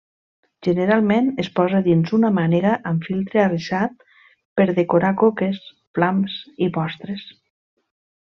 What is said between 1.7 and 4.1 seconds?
dins una mànega amb filtre arrissat